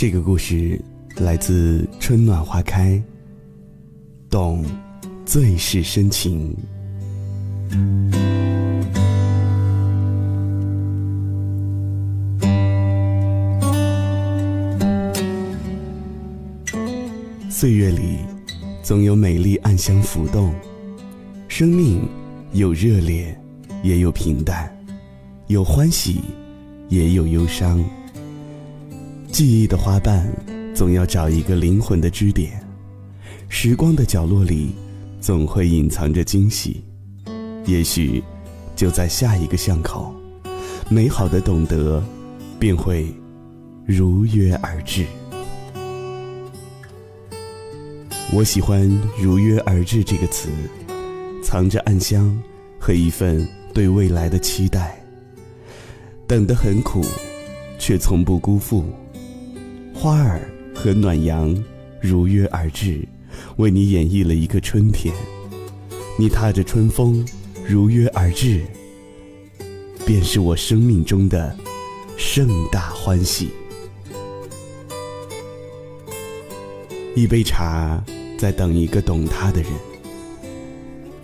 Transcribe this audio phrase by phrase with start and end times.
[0.00, 0.80] 这个故事
[1.18, 2.92] 来自《春暖花开》，
[4.30, 4.64] 懂
[5.26, 6.56] 最是深情。
[17.50, 18.20] 岁月里，
[18.82, 20.50] 总有美丽暗香浮动。
[21.46, 22.08] 生命
[22.54, 23.38] 有热烈，
[23.82, 24.74] 也有平淡，
[25.48, 26.22] 有欢喜，
[26.88, 27.84] 也有忧伤。
[29.40, 30.30] 记忆的花瓣，
[30.74, 32.62] 总要找一个灵魂的支点。
[33.48, 34.72] 时光的角落里，
[35.18, 36.84] 总会隐藏着惊喜。
[37.64, 38.22] 也许，
[38.76, 40.14] 就在下一个巷口，
[40.90, 42.04] 美好的懂得，
[42.58, 43.06] 便会
[43.86, 45.06] 如约而至。
[48.34, 48.86] 我喜欢
[49.18, 50.50] “如约而至”这个词，
[51.42, 52.38] 藏着暗香
[52.78, 55.02] 和一份对未来的期待。
[56.26, 57.02] 等得很苦，
[57.78, 58.84] 却从不辜负。
[60.00, 60.40] 花儿
[60.74, 61.54] 和暖阳
[62.00, 63.06] 如约而至，
[63.58, 65.14] 为你演绎了一个春天。
[66.18, 67.22] 你踏着春风
[67.68, 68.62] 如约而至，
[70.06, 71.54] 便是我生命中的
[72.16, 73.50] 盛大欢喜。
[77.14, 78.02] 一杯茶，
[78.38, 79.70] 在等一个懂它的人。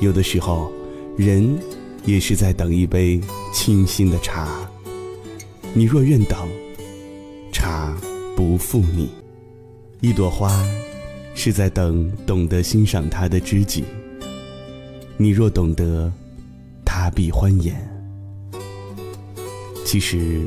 [0.00, 0.70] 有的时候，
[1.16, 1.58] 人
[2.04, 3.18] 也是在等一杯
[3.54, 4.70] 清新的茶。
[5.72, 6.46] 你若愿等，
[8.36, 9.08] 不负你，
[10.02, 10.62] 一朵花，
[11.34, 13.82] 是在等懂得欣赏它的知己。
[15.16, 16.12] 你若懂得，
[16.84, 17.74] 它必欢颜。
[19.86, 20.46] 其实，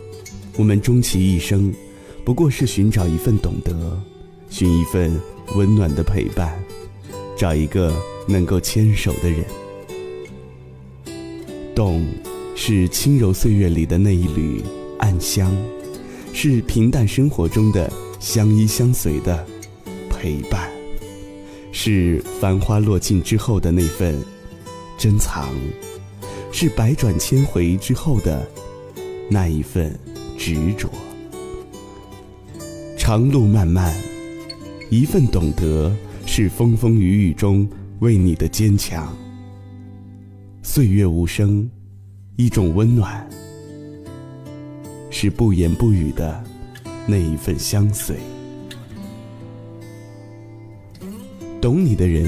[0.55, 1.73] 我们终其一生，
[2.23, 3.99] 不过是寻找一份懂得，
[4.51, 5.19] 寻一份
[5.55, 6.63] 温暖的陪伴，
[7.35, 7.91] 找一个
[8.27, 9.43] 能够牵手的人。
[11.73, 12.05] 懂，
[12.55, 14.61] 是轻柔岁月里的那一缕
[14.99, 15.51] 暗香。
[16.41, 19.45] 是平淡生活中的相依相随的
[20.09, 20.71] 陪伴，
[21.73, 24.17] 是繁花落尽之后的那份
[24.97, 25.49] 珍藏，
[26.49, 28.49] 是百转千回之后的
[29.29, 29.93] 那一份
[30.37, 30.89] 执着。
[32.97, 33.93] 长路漫漫，
[34.89, 35.93] 一份懂得
[36.25, 37.69] 是风风雨雨中
[37.99, 39.13] 为你的坚强。
[40.63, 41.69] 岁月无声，
[42.37, 43.29] 一种温暖。
[45.09, 46.43] 是不言不语的
[47.07, 48.15] 那一份相随。
[51.61, 52.25] 懂你的人，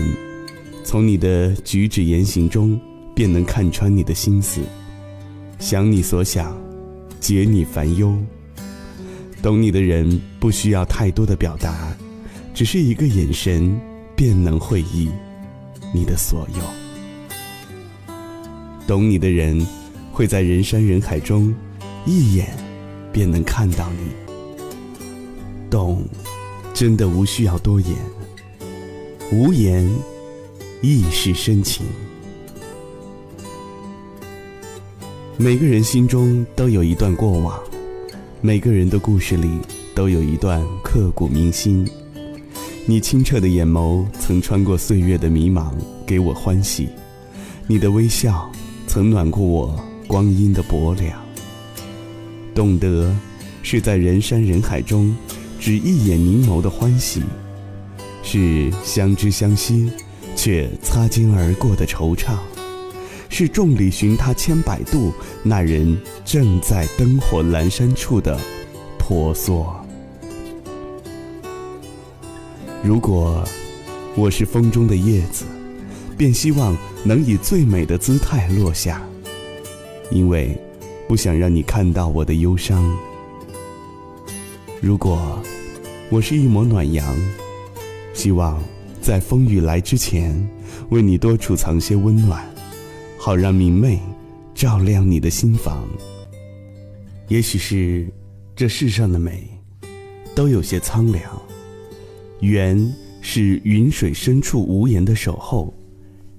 [0.83, 2.79] 从你的举止言行中
[3.15, 4.61] 便能看穿你的心思，
[5.57, 6.59] 想你所想，
[7.19, 8.17] 解你烦忧。
[9.41, 11.95] 懂你的人不需要太多的表达，
[12.53, 13.79] 只是一个眼神
[14.15, 15.09] 便能会意
[15.93, 18.15] 你的所有。
[18.85, 19.65] 懂你的人
[20.11, 21.55] 会在人山人海中
[22.05, 22.49] 一眼。
[23.11, 24.09] 便能看到你，
[25.69, 26.03] 懂，
[26.73, 27.95] 真的无需要多言，
[29.31, 29.89] 无言
[30.81, 31.85] 亦是深情。
[35.37, 37.59] 每个人心中都有一段过往，
[38.41, 39.49] 每个人的故事里
[39.95, 41.87] 都有一段刻骨铭心。
[42.85, 45.71] 你清澈的眼眸曾穿过岁月的迷茫，
[46.05, 46.87] 给我欢喜；
[47.67, 48.51] 你的微笑
[48.87, 51.30] 曾暖过我光阴的薄凉。
[52.53, 53.15] 懂得，
[53.63, 55.15] 是在人山人海中，
[55.59, 57.21] 只一眼凝眸的欢喜；
[58.23, 59.89] 是相知相惜，
[60.35, 62.35] 却擦肩而过的惆怅；
[63.29, 65.13] 是众里寻他千百度，
[65.43, 68.37] 那人正在灯火阑珊处的
[68.99, 69.73] 婆娑。
[72.83, 73.43] 如果
[74.15, 75.45] 我是风中的叶子，
[76.17, 79.01] 便希望能以最美的姿态落下，
[80.11, 80.59] 因为。
[81.11, 82.97] 不想让你看到我的忧伤。
[84.79, 85.43] 如果
[86.09, 87.13] 我是一抹暖阳，
[88.13, 88.63] 希望
[89.01, 90.33] 在风雨来之前，
[90.89, 92.49] 为你多储藏些温暖，
[93.17, 93.99] 好让明媚
[94.55, 95.85] 照亮你的心房。
[97.27, 98.07] 也许是
[98.55, 99.45] 这世上的美，
[100.33, 101.21] 都有些苍凉。
[102.39, 105.73] 缘是云水深处无言的守候，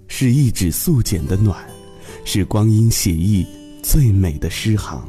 [0.08, 1.62] 是一纸素简的暖，
[2.24, 3.46] 是光阴写意。
[3.82, 5.04] 最美的诗行，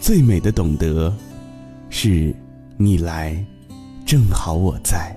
[0.00, 1.14] 最美的懂得，
[1.90, 2.34] 是
[2.78, 3.44] 你来，
[4.06, 5.14] 正好我在，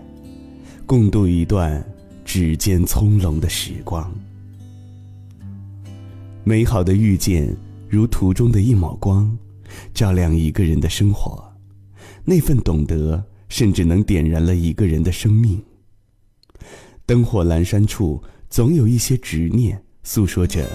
[0.86, 1.84] 共度一段
[2.26, 4.14] 指尖葱茏的时光。
[6.44, 7.56] 美好的遇见，
[7.90, 9.36] 如途中的一抹光，
[9.94, 11.42] 照亮一个人的生活。
[12.26, 15.64] 那份懂得，甚至能点燃了一个人的生命。
[17.06, 20.70] 灯火阑珊处，总有一些执念，诉说着。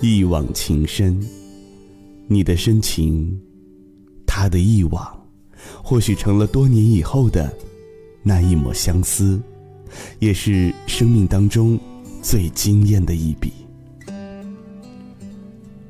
[0.00, 1.18] 一往情深，
[2.28, 3.40] 你的深情，
[4.26, 5.26] 他的一往，
[5.82, 7.50] 或许成了多年以后的
[8.22, 9.40] 那一抹相思，
[10.18, 11.78] 也是生命当中
[12.22, 13.50] 最惊艳的一笔。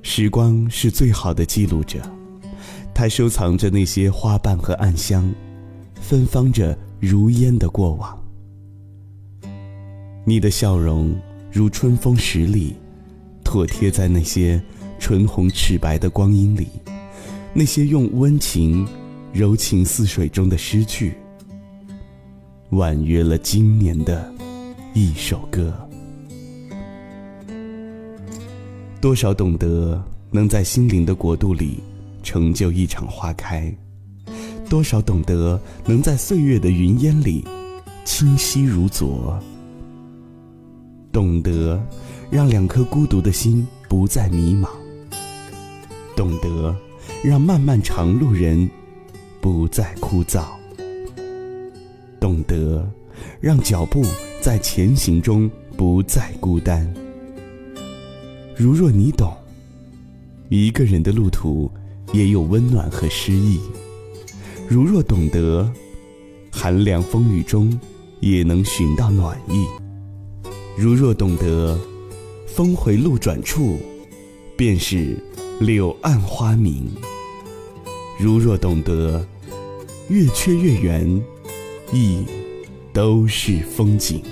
[0.02, 2.00] 时光是最好的记录者，
[2.94, 5.28] 它收藏着那些花瓣和暗香，
[6.00, 8.16] 芬芳着如烟的过往。
[10.24, 11.14] 你的笑容
[11.50, 12.76] 如春风十里，
[13.46, 14.60] 妥帖在那些
[14.98, 16.66] 唇红齿白的光阴里，
[17.54, 18.84] 那些用温情
[19.32, 21.14] 柔情似水中的诗句，
[22.70, 24.34] 婉约了今年的
[24.94, 25.72] 一首歌。
[29.00, 30.02] 多少懂得
[30.32, 31.78] 能在心灵的国度里
[32.24, 33.72] 成就一场花开，
[34.68, 37.44] 多少懂得能在岁月的云烟里
[38.04, 39.40] 清晰如昨。
[41.12, 41.80] 懂得
[42.30, 44.68] 让两颗孤独的心不再迷茫，
[46.16, 46.74] 懂得
[47.22, 48.68] 让漫漫长路人
[49.40, 50.44] 不再枯燥，
[52.20, 52.88] 懂得
[53.40, 54.04] 让脚步
[54.40, 56.92] 在前行中不再孤单。
[58.56, 59.32] 如若你懂，
[60.48, 61.70] 一个人的路途
[62.12, 63.60] 也有温暖和诗意；
[64.68, 65.70] 如若懂得，
[66.50, 67.78] 寒凉风雨中
[68.20, 69.64] 也能寻到暖意；
[70.76, 71.78] 如若懂得，
[72.56, 73.78] 峰回路转处
[74.56, 75.14] 便是
[75.60, 76.86] 柳暗花明；
[78.18, 79.22] 如若懂得，
[80.08, 81.22] 月缺月圆
[81.92, 82.24] 亦
[82.94, 84.22] 都是风景。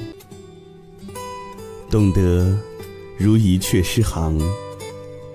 [1.91, 2.59] 懂得。
[3.19, 4.41] 如一阙诗行，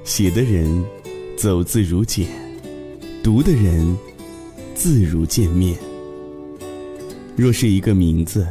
[0.04, 0.84] 写的人
[1.38, 2.28] 走字如简，
[3.22, 3.96] 读的人
[4.74, 5.78] 字如见面。
[7.36, 8.48] 若是一个名字，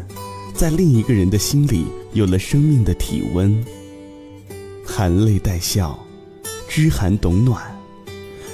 [0.54, 3.52] 在另一个人的心里有了生命的体温，
[4.98, 5.96] 含泪带笑，
[6.68, 7.62] 知寒懂暖，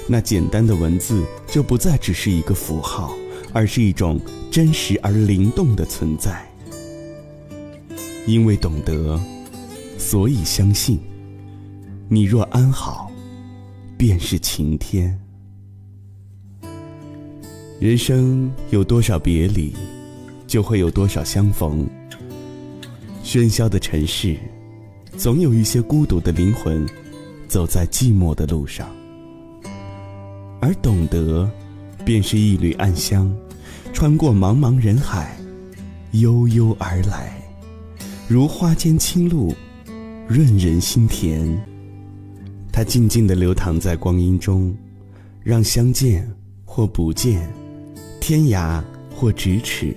[0.07, 3.15] 那简单的文字就不再只是一个符号，
[3.51, 4.21] 而是一种
[4.51, 6.47] 真实而灵动的存在。
[8.27, 9.19] 因为懂得。
[9.97, 10.99] 所以相信，
[12.07, 13.09] 你若安好，
[13.97, 15.19] 便是晴天。
[17.79, 19.73] 人生有多少别离，
[20.45, 21.87] 就会有多少相逢。
[23.23, 24.37] 喧嚣的城市，
[25.17, 26.85] 总有一些孤独的灵魂，
[27.47, 28.87] 走在寂寞的路上。
[30.61, 31.49] 而懂得，
[32.03, 33.31] 便是一缕暗香，
[33.93, 35.37] 穿过茫茫人海，
[36.11, 37.37] 悠悠而来，
[38.27, 39.53] 如花间清露。
[40.27, 41.55] 润人心田，
[42.71, 44.75] 它静静地流淌在光阴中，
[45.43, 46.27] 让相见
[46.65, 47.47] 或不见，
[48.19, 48.83] 天涯
[49.15, 49.95] 或咫尺，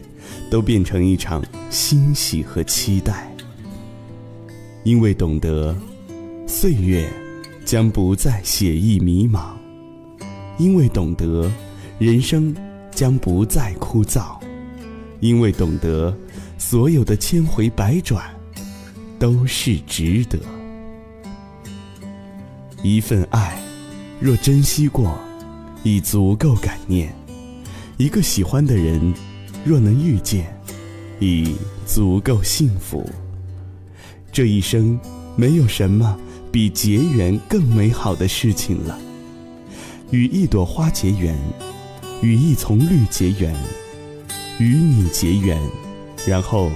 [0.50, 3.27] 都变成一场欣喜和期待。
[4.84, 5.76] 因为懂得，
[6.46, 7.08] 岁月
[7.64, 9.52] 将不再写意迷茫；
[10.58, 11.50] 因为懂得，
[11.98, 12.54] 人生
[12.90, 14.38] 将不再枯燥；
[15.20, 16.16] 因为懂得，
[16.56, 18.22] 所有的千回百转。
[19.19, 20.38] 都是值得。
[22.84, 23.60] 一份爱，
[24.20, 25.19] 若珍惜过，
[25.82, 27.08] 已足够感念；
[27.96, 29.12] 一个喜欢的人，
[29.64, 30.56] 若能遇见，
[31.19, 31.52] 已
[31.85, 33.04] 足够幸福。
[34.30, 34.99] 这一生，
[35.37, 36.18] 没有什么
[36.52, 38.99] 比结缘更美好的事情了。
[40.11, 41.37] 与一朵花结缘，
[42.23, 43.54] 与一丛绿结缘，
[44.58, 45.61] 与你结缘，
[46.26, 46.70] 然后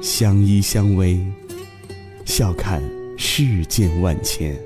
[0.00, 1.18] 相依相偎。
[2.24, 2.80] 笑看
[3.18, 4.56] 世间万千，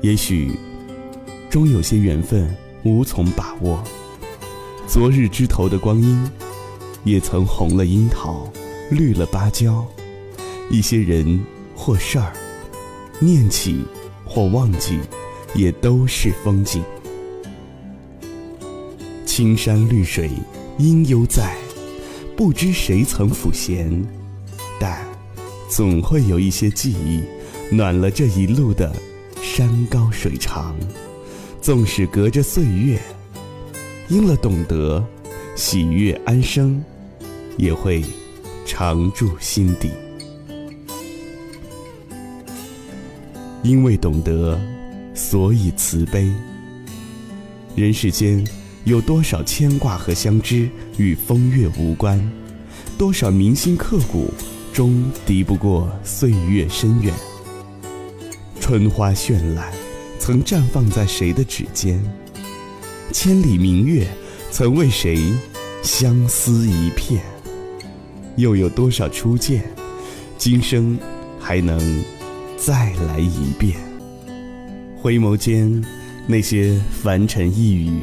[0.00, 0.52] 也许
[1.50, 2.48] 终有些缘分
[2.84, 3.82] 无从把握。
[4.86, 6.30] 昨日枝头的光阴，
[7.04, 8.50] 也曾红了樱桃，
[8.92, 9.86] 绿了芭蕉。
[10.70, 11.40] 一些人
[11.74, 12.32] 或事儿，
[13.18, 13.84] 念起
[14.24, 15.00] 或忘记，
[15.54, 16.82] 也都是风景。
[19.26, 20.30] 青山绿水
[20.78, 21.56] 应犹在，
[22.36, 23.90] 不知谁曾抚弦。
[24.78, 25.04] 但
[25.68, 27.22] 总会有一些记忆，
[27.74, 28.94] 暖了这一路的
[29.42, 30.76] 山高水长。
[31.60, 33.00] 纵使隔着岁月，
[34.08, 35.04] 因了懂得，
[35.54, 36.82] 喜悦安生，
[37.56, 38.02] 也会
[38.74, 39.90] 常驻心底。
[43.62, 44.58] 因为懂得，
[45.14, 46.32] 所以慈悲。
[47.76, 48.42] 人世间
[48.84, 52.18] 有多少牵挂和相知与风月无关？
[52.96, 54.32] 多少铭心刻骨？
[54.72, 57.12] 终敌不过岁月深远。
[58.58, 59.70] 春花绚烂，
[60.18, 62.02] 曾绽放在谁的指尖？
[63.12, 64.08] 千里明月，
[64.50, 65.30] 曾为谁
[65.82, 67.22] 相思一片？
[68.36, 69.62] 又有多少初见，
[70.38, 70.98] 今生
[71.38, 71.78] 还能
[72.56, 73.76] 再来一遍？
[74.96, 75.84] 回眸间，
[76.26, 78.00] 那些凡尘一语，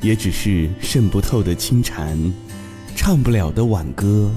[0.00, 2.18] 也只是渗不透的清禅，
[2.96, 4.30] 唱不了的挽歌。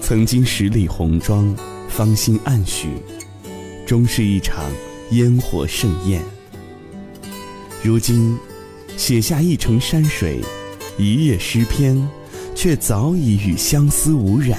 [0.00, 1.54] 曾经十里红妆，
[1.88, 2.88] 芳心暗许，
[3.86, 4.64] 终是一场
[5.10, 6.22] 烟火盛宴。
[7.82, 8.38] 如今，
[8.96, 10.40] 写下一程山水，
[10.96, 12.08] 一页诗篇，
[12.54, 14.58] 却早已与相思无染，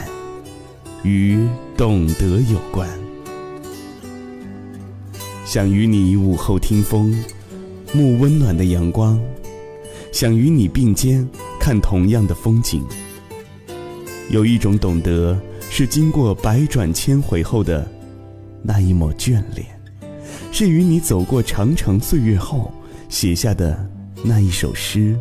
[1.04, 1.48] 与
[1.78, 2.88] 懂得有关。
[5.46, 7.12] 想与你午后听风，
[7.94, 9.18] 沐温暖的阳光；
[10.12, 11.28] 想与你并肩
[11.60, 12.84] 看同样的风景。
[14.30, 17.90] 有一种懂得，是经过百转千回后的
[18.62, 19.66] 那一抹眷恋，
[20.52, 22.72] 是与你走过长长岁月后
[23.08, 23.88] 写下的
[24.24, 25.16] 那一首诗，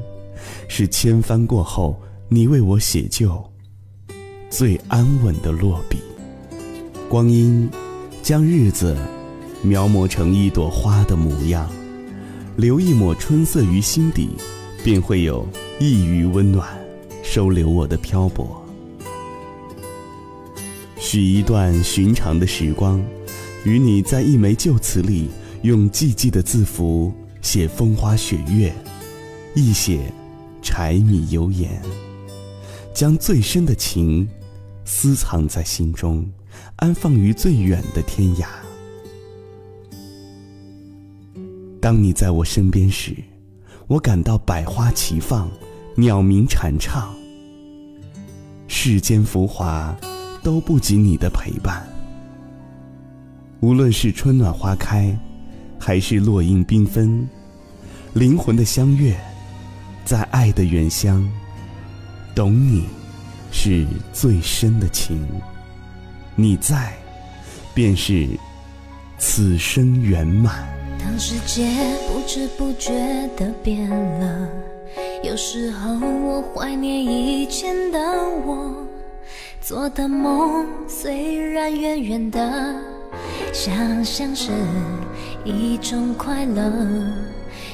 [0.69, 3.45] 是千帆过后你为我写就
[4.51, 5.99] 最安稳的落笔。
[7.09, 7.69] 光阴
[8.23, 8.97] 将日子
[9.63, 11.71] 描摹成一朵花的模样，
[12.57, 14.31] 留一抹春色于心底，
[14.83, 15.47] 便会有
[15.79, 16.67] 一隅温暖
[17.23, 18.61] 收留我的漂泊。
[20.99, 23.01] 许一段寻常的时光，
[23.65, 25.29] 与你在一枚旧词里，
[25.63, 27.13] 用寂寂的字符
[27.43, 28.75] 写风花雪月，
[29.55, 30.13] 亦写
[30.63, 31.81] 柴米油盐，
[32.95, 34.27] 将最深的情
[34.87, 36.25] 私藏在心中，
[36.77, 38.47] 安放于最远的天涯。
[41.81, 43.15] 当你在我身边时，
[43.89, 45.51] 我感到百花齐放，
[45.97, 47.15] 鸟鸣蝉唱，
[48.69, 49.95] 世间浮华。
[50.45, 51.83] 都不及你的陪伴。
[53.61, 55.19] 无论是春暖花开，
[55.81, 57.27] 还是落英缤纷，
[58.13, 59.19] 灵魂的相悦，
[60.05, 61.27] 在爱的远乡，
[62.35, 62.89] 懂你，
[63.53, 65.25] 是最深的情。
[66.35, 66.93] 你在，
[67.73, 68.29] 便是
[69.19, 70.67] 此生圆满。
[70.99, 71.65] 当世界
[72.09, 72.93] 不知不觉
[73.37, 74.49] 的变了，
[75.23, 77.99] 有时候我怀念以前的
[78.45, 78.75] 我。
[79.61, 82.75] 做的梦虽然远远的，
[83.53, 84.51] 想象是
[85.45, 86.65] 一种快乐。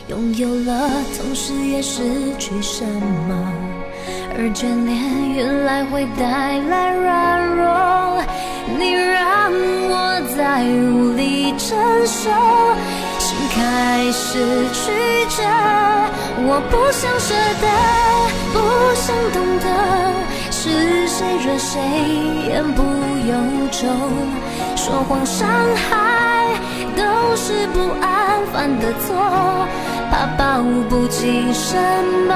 [0.09, 2.03] 拥有了，同时也失
[2.39, 3.70] 去什么？
[4.37, 8.23] 而眷恋原来会带来软弱，
[8.79, 9.51] 你让
[9.91, 12.31] 我再无力承受，
[13.19, 14.39] 心开始
[14.73, 14.91] 曲
[15.37, 15.43] 折。
[16.43, 17.67] 我不想舍得，
[18.55, 18.59] 不
[18.95, 19.67] 想懂得。
[20.51, 21.81] 是谁惹谁
[22.49, 22.83] 言不
[23.29, 23.33] 由
[23.71, 23.89] 衷？
[24.77, 26.55] 说谎伤害
[26.97, 27.03] 都
[27.37, 29.09] 是不安犯的错，
[30.11, 31.77] 怕抱不紧什
[32.29, 32.35] 么？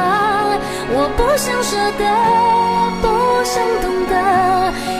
[0.96, 2.04] 我不想舍得，
[3.02, 3.04] 不
[3.44, 4.14] 想懂得。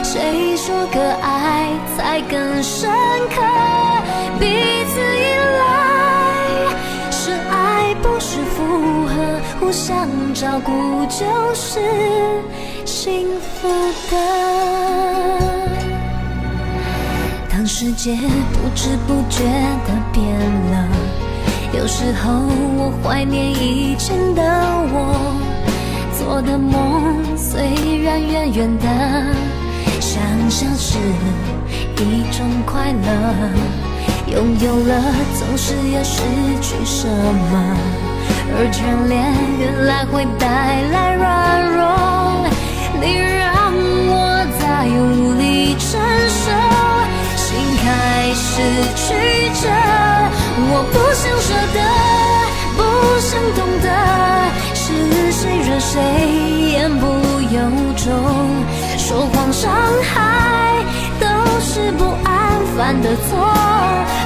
[0.03, 2.89] 谁说个爱才更深
[3.29, 3.41] 刻？
[4.39, 4.45] 彼
[4.89, 5.23] 此依
[5.59, 5.61] 赖
[7.11, 9.13] 是爱，不是附和，
[9.59, 11.79] 互相照顾就是。
[12.85, 13.69] 幸福
[14.11, 14.13] 的。
[17.49, 19.43] 当世界不知不觉
[19.87, 20.23] 的变
[20.71, 20.87] 了，
[21.77, 22.31] 有时候
[22.77, 24.41] 我怀念以前的
[24.93, 25.35] 我，
[26.17, 28.87] 做的梦虽然远远的，
[29.99, 30.97] 想象是
[31.97, 33.07] 一种快乐。
[34.27, 35.01] 拥有了，
[35.37, 36.23] 总是要失
[36.61, 37.77] 去什么，
[38.57, 39.21] 而眷恋
[39.59, 42.24] 原来会带来软弱。
[62.85, 63.35] 犯的错，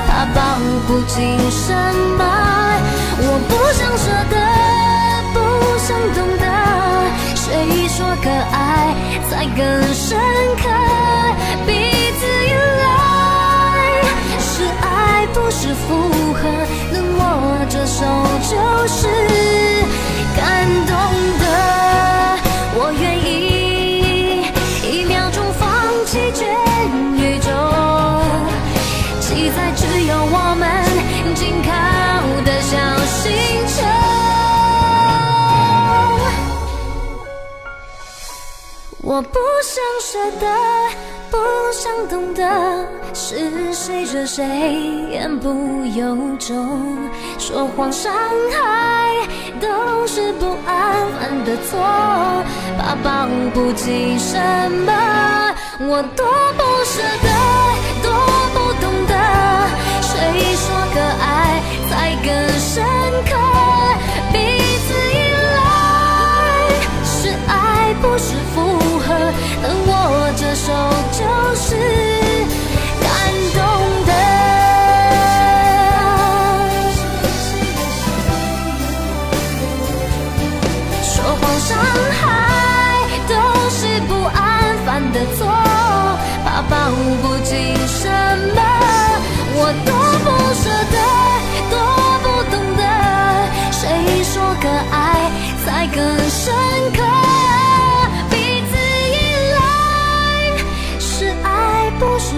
[0.06, 0.42] 怕抱
[0.86, 1.72] 不紧什
[2.18, 2.22] 么？
[3.22, 4.36] 我不想舍得，
[5.34, 5.38] 不
[5.80, 6.46] 想懂得。
[7.38, 7.48] 谁
[7.88, 8.94] 说可爱
[9.30, 9.64] 才更
[9.94, 10.20] 深
[10.58, 10.64] 刻？
[11.66, 11.72] 彼
[12.20, 12.52] 此依
[12.84, 12.86] 赖
[14.42, 14.52] 是
[14.82, 15.88] 爱，不是附
[16.34, 16.42] 和。
[16.92, 17.22] 能握
[17.70, 18.04] 着手
[18.44, 18.52] 就
[18.90, 19.08] 是
[39.20, 40.48] 我不想舍得，
[41.30, 41.38] 不
[41.74, 42.42] 想懂得，
[43.14, 44.46] 是谁惹谁，
[45.12, 46.98] 言不由衷，
[47.38, 48.14] 说谎伤
[48.50, 49.14] 害，
[49.60, 51.78] 都是不安分的错，
[52.78, 54.38] 怕抱不紧什
[54.86, 57.28] 么，我多不舍得，
[58.02, 58.10] 多
[58.54, 59.14] 不懂得
[60.02, 62.86] 谁说可爱才更深
[63.28, 63.36] 刻，
[64.32, 64.38] 彼
[64.88, 65.20] 此依
[65.58, 65.60] 赖，
[67.04, 68.79] 是爱不是负。
[70.02, 70.32] 我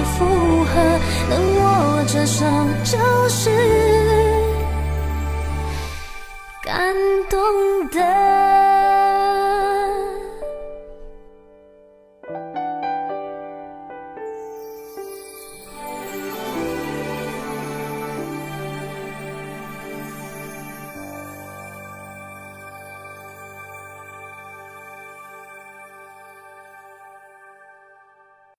[0.04, 2.46] 复合能握着手
[2.84, 3.50] 就是
[6.64, 6.96] 感
[7.30, 7.40] 动
[7.90, 8.21] 的